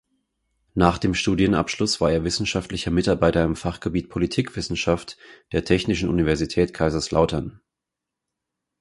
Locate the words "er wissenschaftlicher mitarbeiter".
2.11-3.43